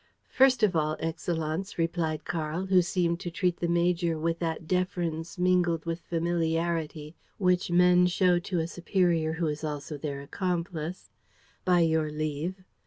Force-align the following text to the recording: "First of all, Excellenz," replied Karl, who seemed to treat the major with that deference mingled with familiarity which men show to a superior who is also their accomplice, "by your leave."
"First 0.29 0.63
of 0.63 0.75
all, 0.75 0.97
Excellenz," 0.99 1.77
replied 1.77 2.25
Karl, 2.25 2.65
who 2.65 2.81
seemed 2.81 3.19
to 3.19 3.29
treat 3.29 3.57
the 3.57 3.67
major 3.67 4.17
with 4.17 4.39
that 4.39 4.65
deference 4.67 5.37
mingled 5.37 5.85
with 5.85 5.99
familiarity 5.99 7.15
which 7.37 7.69
men 7.69 8.07
show 8.07 8.39
to 8.39 8.57
a 8.57 8.65
superior 8.65 9.33
who 9.33 9.45
is 9.45 9.63
also 9.63 9.99
their 9.99 10.19
accomplice, 10.21 11.11
"by 11.65 11.81
your 11.81 12.09
leave." 12.09 12.63